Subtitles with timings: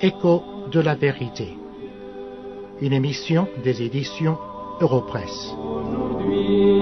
[0.00, 1.48] Écho de la vérité.
[2.80, 4.38] Une émission des éditions
[4.80, 5.52] Europresse.
[5.58, 6.78] aujourd'hui.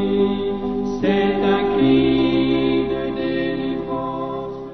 [1.00, 4.70] C'est un cri de délivrance.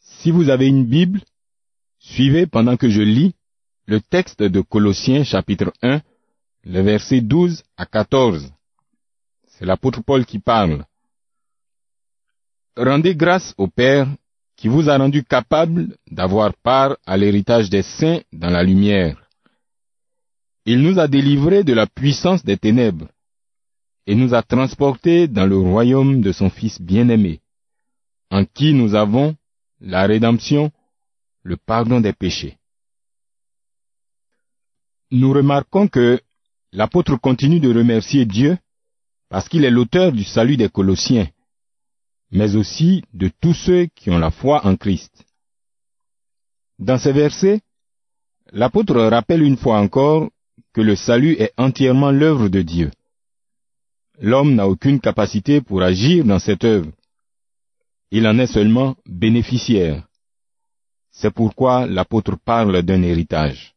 [0.00, 1.20] Si vous avez une Bible,
[1.98, 3.34] suivez pendant que je lis
[3.86, 6.00] le texte de Colossiens chapitre 1,
[6.64, 8.52] le verset 12 à 14.
[9.46, 10.84] C'est l'apôtre Paul qui parle.
[12.76, 14.08] Rendez grâce au Père
[14.56, 19.28] qui vous a rendu capable d'avoir part à l'héritage des saints dans la lumière.
[20.64, 23.08] Il nous a délivrés de la puissance des ténèbres
[24.06, 27.40] et nous a transportés dans le royaume de son Fils bien-aimé,
[28.30, 29.36] en qui nous avons
[29.80, 30.70] la rédemption,
[31.42, 32.56] le pardon des péchés.
[35.10, 36.20] Nous remarquons que
[36.72, 38.58] l'apôtre continue de remercier Dieu
[39.28, 41.28] parce qu'il est l'auteur du salut des Colossiens,
[42.30, 45.24] mais aussi de tous ceux qui ont la foi en Christ.
[46.78, 47.60] Dans ces versets,
[48.52, 50.30] l'apôtre rappelle une fois encore
[50.72, 52.90] que le salut est entièrement l'œuvre de Dieu.
[54.18, 56.90] L'homme n'a aucune capacité pour agir dans cette œuvre.
[58.10, 60.06] Il en est seulement bénéficiaire.
[61.10, 63.74] C'est pourquoi l'apôtre parle d'un héritage.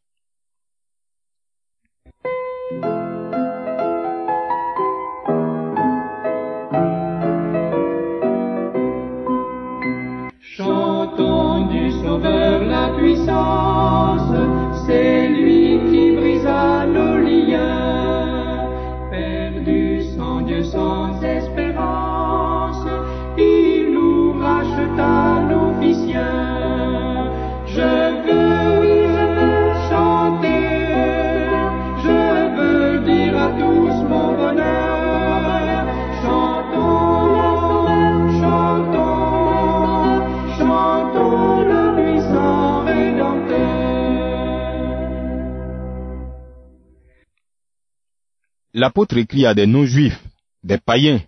[48.76, 50.22] L'apôtre écrit à des non-juifs,
[50.62, 51.22] des païens,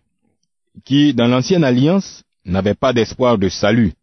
[0.85, 3.95] qui, dans l'ancienne alliance, n'avaient pas d'espoir de salut,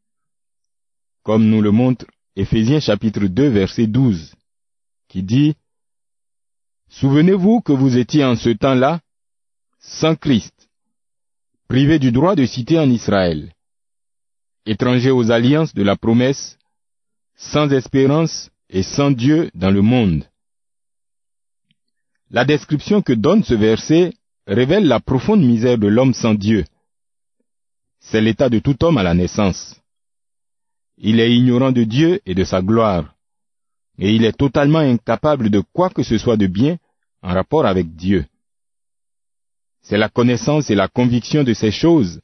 [1.22, 4.34] comme nous le montre Éphésiens chapitre 2 verset 12,
[5.08, 5.54] qui dit,
[6.90, 9.00] Souvenez-vous que vous étiez en ce temps-là
[9.80, 10.68] sans Christ,
[11.68, 13.54] privés du droit de citer en Israël,
[14.66, 16.58] étrangers aux alliances de la promesse,
[17.36, 20.26] sans espérance et sans Dieu dans le monde.
[22.32, 24.14] La description que donne ce verset
[24.48, 26.66] révèle la profonde misère de l'homme sans Dieu.
[28.00, 29.80] C'est l'état de tout homme à la naissance.
[30.98, 33.16] Il est ignorant de Dieu et de sa gloire,
[33.98, 36.78] et il est totalement incapable de quoi que ce soit de bien
[37.22, 38.26] en rapport avec Dieu.
[39.82, 42.22] C'est la connaissance et la conviction de ces choses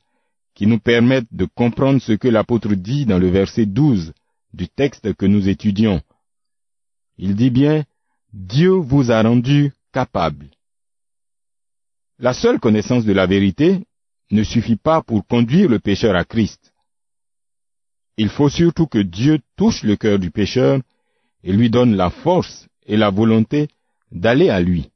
[0.56, 4.13] qui nous permettent de comprendre ce que l'apôtre dit dans le verset 12
[4.53, 6.01] du texte que nous étudions.
[7.18, 7.83] Il dit bien,
[8.33, 10.50] Dieu vous a rendu capable.
[12.19, 13.85] La seule connaissance de la vérité
[14.31, 16.72] ne suffit pas pour conduire le pécheur à Christ.
[18.18, 20.80] Il faut surtout que Dieu touche le cœur du pécheur
[21.44, 23.68] et lui donne la force et la volonté
[24.12, 24.90] d'aller à lui.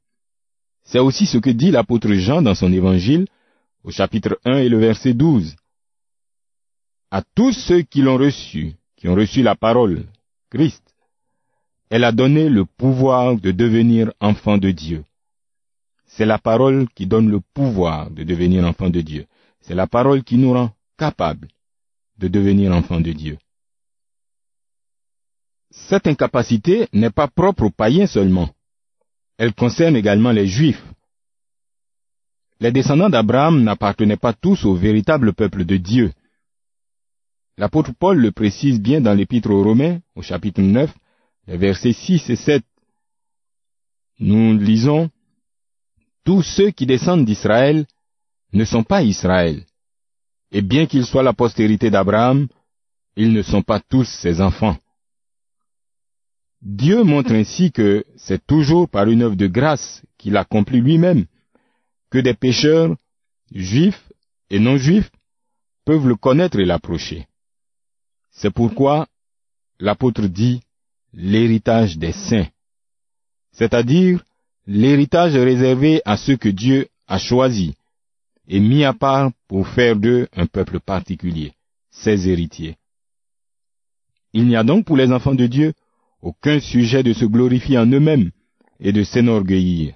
[0.84, 3.26] C'est aussi ce que dit l'apôtre Jean dans son évangile
[3.82, 5.56] au chapitre 1 et le verset 12.
[7.10, 10.06] À tous ceux qui l'ont reçu, qui ont reçu la parole,
[10.50, 10.82] Christ,
[11.90, 15.04] elle a donné le pouvoir de devenir enfant de Dieu.
[16.06, 19.26] C'est la parole qui donne le pouvoir de devenir enfant de Dieu.
[19.60, 21.48] C'est la parole qui nous rend capables
[22.18, 23.38] de devenir enfant de Dieu.
[25.70, 28.48] Cette incapacité n'est pas propre aux païens seulement.
[29.36, 30.82] Elle concerne également les juifs.
[32.60, 36.12] Les descendants d'Abraham n'appartenaient pas tous au véritable peuple de Dieu.
[37.58, 40.90] L'apôtre Paul le précise bien dans l'épître aux Romains, au chapitre 9,
[41.46, 42.64] les versets 6 et 7.
[44.18, 45.10] Nous lisons,
[46.24, 47.86] Tous ceux qui descendent d'Israël
[48.52, 49.64] ne sont pas Israël.
[50.50, 52.48] Et bien qu'ils soient la postérité d'Abraham,
[53.16, 54.76] ils ne sont pas tous ses enfants.
[56.62, 61.26] Dieu montre ainsi que c'est toujours par une œuvre de grâce qu'il accomplit lui-même
[62.10, 62.96] que des pécheurs,
[63.52, 64.10] juifs
[64.50, 65.10] et non-juifs,
[65.84, 67.28] peuvent le connaître et l'approcher.
[68.32, 69.06] C'est pourquoi
[69.78, 70.60] l'apôtre dit
[71.16, 72.46] l'héritage des saints,
[73.52, 74.22] c'est-à-dire
[74.66, 77.72] l'héritage réservé à ceux que Dieu a choisis
[78.46, 81.52] et mis à part pour faire d'eux un peuple particulier,
[81.90, 82.76] ses héritiers.
[84.32, 85.72] Il n'y a donc pour les enfants de Dieu
[86.20, 88.30] aucun sujet de se glorifier en eux-mêmes
[88.78, 89.94] et de s'enorgueillir.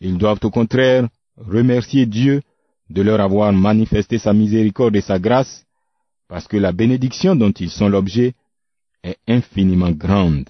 [0.00, 2.42] Ils doivent au contraire remercier Dieu
[2.90, 5.64] de leur avoir manifesté sa miséricorde et sa grâce,
[6.28, 8.34] parce que la bénédiction dont ils sont l'objet
[9.02, 10.48] est infiniment grande.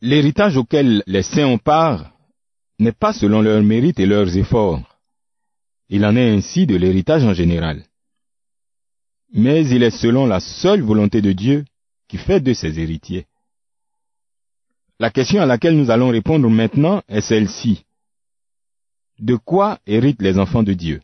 [0.00, 2.12] L'héritage auquel les saints ont part
[2.78, 4.98] n'est pas selon leurs mérites et leurs efforts.
[5.88, 7.84] Il en est ainsi de l'héritage en général.
[9.32, 11.64] Mais il est selon la seule volonté de Dieu
[12.08, 13.26] qui fait de ses héritiers.
[14.98, 17.84] La question à laquelle nous allons répondre maintenant est celle-ci.
[19.18, 21.00] De quoi héritent les enfants de Dieu?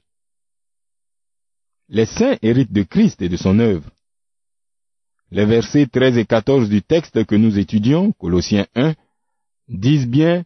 [1.89, 3.91] Les saints héritent de Christ et de son œuvre.
[5.33, 8.95] Les versets 13 et 14 du texte que nous étudions, Colossiens 1,
[9.67, 10.45] disent bien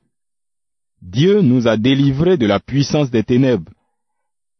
[1.02, 3.72] Dieu nous a délivrés de la puissance des ténèbres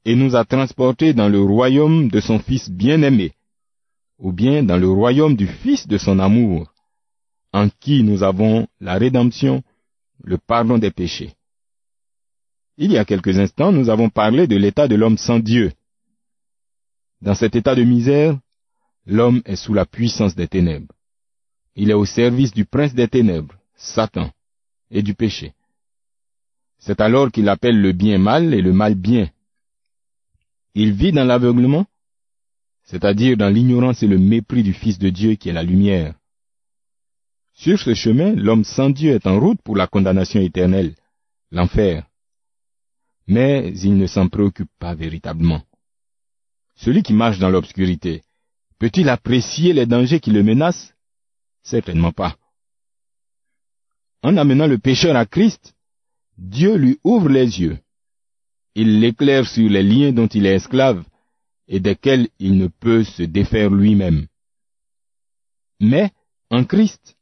[0.05, 3.35] et nous a transportés dans le royaume de son Fils bien-aimé,
[4.19, 6.73] ou bien dans le royaume du Fils de son amour,
[7.53, 9.63] en qui nous avons la rédemption,
[10.25, 11.35] le pardon des péchés.
[12.77, 15.71] Il y a quelques instants, nous avons parlé de l'état de l'homme sans Dieu.
[17.23, 18.37] Dans cet état de misère,
[19.07, 20.95] l'homme est sous la puissance des ténèbres.
[21.75, 24.31] Il est au service du prince des ténèbres, Satan,
[24.91, 25.53] et du péché.
[26.79, 29.31] C'est alors qu'il appelle le bien mal et le mal bien.
[30.75, 31.87] Il vit dans l'aveuglement,
[32.85, 36.15] c'est-à-dire dans l'ignorance et le mépris du Fils de Dieu qui est la lumière.
[37.55, 40.95] Sur ce chemin, l'homme sans Dieu est en route pour la condamnation éternelle,
[41.51, 42.07] l'enfer.
[43.27, 45.63] Mais il ne s'en préoccupe pas véritablement.
[46.77, 48.23] Celui qui marche dans l'obscurité,
[48.79, 50.95] peut-il apprécier les dangers qui le menacent?
[51.63, 52.37] Certainement pas.
[54.23, 55.75] En amenant le pécheur à Christ,
[56.39, 57.79] Dieu lui ouvre les yeux.
[58.75, 61.05] Il l'éclaire sur les liens dont il est esclave
[61.69, 64.27] et desquels il ne peut se défaire lui-même.
[65.81, 66.11] Mais,
[66.51, 67.17] en Christ,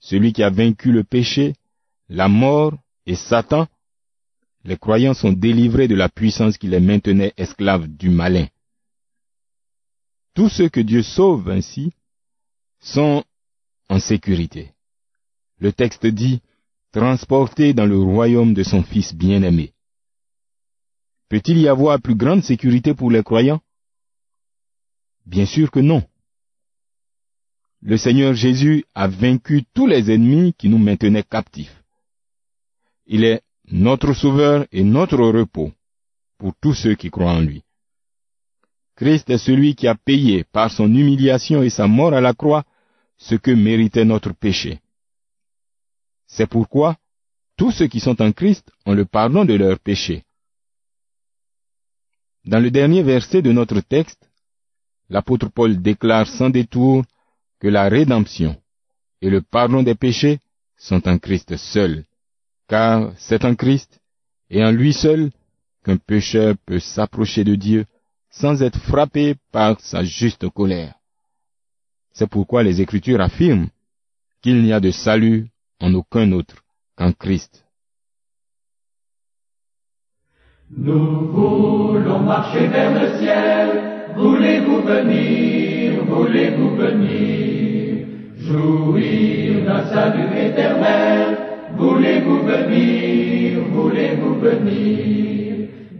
[0.00, 1.54] celui qui a vaincu le péché,
[2.08, 2.74] la mort
[3.06, 3.66] et Satan,
[4.64, 8.46] les croyants sont délivrés de la puissance qui les maintenait esclaves du malin.
[10.34, 11.92] Tous ceux que Dieu sauve ainsi
[12.80, 13.24] sont
[13.88, 14.72] en sécurité.
[15.58, 16.42] Le texte dit,
[16.92, 19.72] transportés dans le royaume de son Fils bien-aimé.
[21.28, 23.60] Peut-il y avoir plus grande sécurité pour les croyants?
[25.26, 26.02] Bien sûr que non.
[27.80, 31.82] Le Seigneur Jésus a vaincu tous les ennemis qui nous maintenaient captifs.
[33.06, 35.72] Il est notre Sauveur et notre repos
[36.38, 37.63] pour tous ceux qui croient en lui.
[38.96, 42.64] Christ est celui qui a payé par son humiliation et sa mort à la croix
[43.18, 44.80] ce que méritait notre péché.
[46.26, 46.96] C'est pourquoi
[47.56, 50.24] tous ceux qui sont en Christ ont le pardon de leurs péchés.
[52.44, 54.28] Dans le dernier verset de notre texte,
[55.08, 57.04] l'apôtre Paul déclare sans détour
[57.60, 58.60] que la rédemption
[59.20, 60.38] et le pardon des péchés
[60.76, 62.04] sont en Christ seul,
[62.68, 64.00] car c'est en Christ
[64.50, 65.30] et en lui seul
[65.84, 67.86] qu'un pécheur peut s'approcher de Dieu
[68.40, 70.94] sans être frappé par sa juste colère.
[72.12, 73.68] C'est pourquoi les Écritures affirment
[74.42, 75.46] qu'il n'y a de salut
[75.80, 76.56] en aucun autre
[76.96, 77.64] qu'en Christ.
[80.76, 84.14] Nous voulons marcher vers le ciel.
[84.16, 91.38] Voulez-vous venir, voulez-vous venir, jouir d'un salut éternel.
[91.76, 95.43] Voulez-vous venir, voulez-vous venir?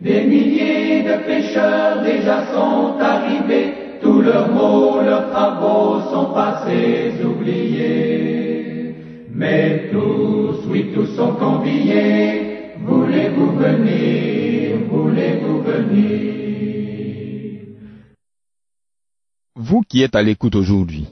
[0.04, 3.72] Des milliers de pécheurs déjà sont arrivés.
[4.02, 8.94] Tous leurs mots, leurs travaux sont passés oubliés.
[9.30, 12.74] Mais tous, oui, tous sont conviés.
[12.84, 16.34] Voulez-vous venir, voulez-vous venir?
[19.56, 21.06] Vous qui êtes à l'écoute aujourd'hui,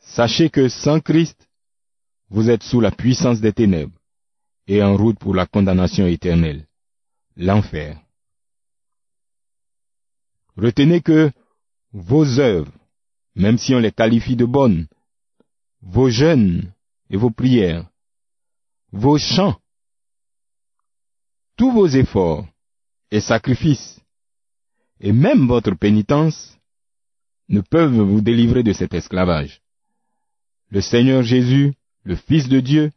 [0.00, 1.48] sachez que sans Christ,
[2.28, 4.00] vous êtes sous la puissance des ténèbres
[4.66, 6.66] et en route pour la condamnation éternelle,
[7.36, 8.00] l'enfer.
[10.56, 11.30] Retenez que
[11.92, 12.72] vos œuvres,
[13.34, 14.86] même si on les qualifie de bonnes,
[15.80, 16.72] vos jeûnes
[17.10, 17.88] et vos prières,
[18.92, 19.58] vos chants,
[21.56, 22.46] tous vos efforts
[23.10, 24.00] et sacrifices,
[25.00, 26.58] et même votre pénitence,
[27.48, 29.62] ne peuvent vous délivrer de cet esclavage.
[30.68, 31.74] Le Seigneur Jésus,
[32.04, 32.92] le Fils de Dieu,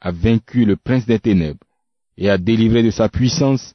[0.00, 1.65] a vaincu le prince des ténèbres
[2.16, 3.74] et a délivré de sa puissance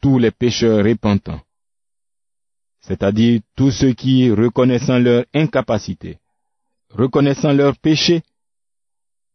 [0.00, 1.40] tous les pécheurs repentants,
[2.80, 6.18] c'est-à-dire tous ceux qui, reconnaissant leur incapacité,
[6.90, 8.22] reconnaissant leur péché,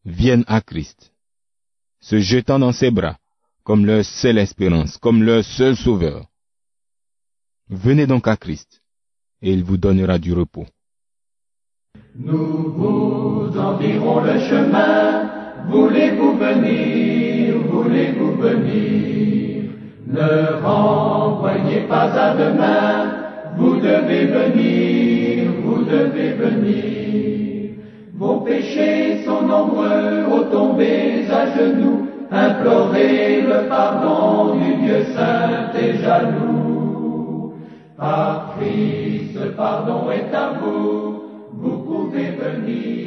[0.06, 1.12] viennent à Christ,
[2.00, 3.18] se jetant dans ses bras
[3.64, 6.26] comme leur seule espérance, comme leur seul sauveur.
[7.70, 8.82] Venez donc à Christ,
[9.42, 10.68] et il vous donnera du repos.
[12.16, 17.43] Nous vous en dirons le chemin, voulez-vous venir,
[17.84, 19.63] voulez-vous venir
[20.08, 23.12] Ne renvoyez pas à demain,
[23.58, 27.75] vous devez venir, vous devez venir.
[28.16, 35.98] Vos péchés sont nombreux, ô tombez à genoux, implorez le pardon du Dieu saint et
[36.02, 37.54] jaloux.
[37.98, 41.24] Par Christ, ce pardon est à vous,
[41.54, 43.03] vous pouvez venir.